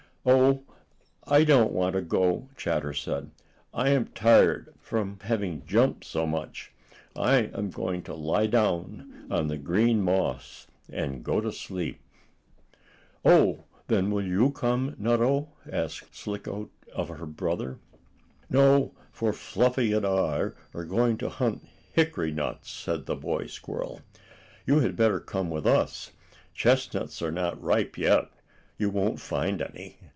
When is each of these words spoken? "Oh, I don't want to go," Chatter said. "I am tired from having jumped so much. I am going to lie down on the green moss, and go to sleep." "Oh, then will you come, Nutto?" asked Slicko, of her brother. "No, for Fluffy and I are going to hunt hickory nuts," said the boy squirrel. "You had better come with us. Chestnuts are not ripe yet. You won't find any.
"Oh, 0.23 0.61
I 1.25 1.43
don't 1.43 1.71
want 1.73 1.93
to 1.95 2.01
go," 2.03 2.47
Chatter 2.55 2.93
said. 2.93 3.31
"I 3.73 3.89
am 3.89 4.05
tired 4.09 4.71
from 4.79 5.17
having 5.23 5.65
jumped 5.65 6.05
so 6.05 6.27
much. 6.27 6.71
I 7.15 7.37
am 7.55 7.71
going 7.71 8.03
to 8.03 8.13
lie 8.13 8.45
down 8.45 9.25
on 9.31 9.47
the 9.47 9.57
green 9.57 9.99
moss, 10.03 10.67
and 10.91 11.23
go 11.23 11.41
to 11.41 11.51
sleep." 11.51 11.99
"Oh, 13.25 13.63
then 13.87 14.11
will 14.11 14.23
you 14.23 14.51
come, 14.51 14.95
Nutto?" 14.99 15.47
asked 15.67 16.13
Slicko, 16.15 16.69
of 16.93 17.09
her 17.09 17.25
brother. 17.25 17.79
"No, 18.47 18.91
for 19.11 19.33
Fluffy 19.33 19.91
and 19.91 20.05
I 20.05 20.51
are 20.75 20.85
going 20.85 21.17
to 21.17 21.29
hunt 21.29 21.65
hickory 21.93 22.29
nuts," 22.29 22.69
said 22.69 23.07
the 23.07 23.15
boy 23.15 23.47
squirrel. 23.47 24.01
"You 24.67 24.81
had 24.81 24.95
better 24.95 25.19
come 25.19 25.49
with 25.49 25.65
us. 25.65 26.11
Chestnuts 26.53 27.23
are 27.23 27.31
not 27.31 27.59
ripe 27.59 27.97
yet. 27.97 28.29
You 28.77 28.91
won't 28.91 29.19
find 29.19 29.59
any. 29.61 29.97